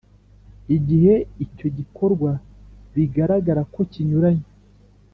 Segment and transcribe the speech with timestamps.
[0.75, 1.13] igihe
[1.45, 2.31] icyo gikorwa
[2.93, 4.47] bigaragara ko kinyuranye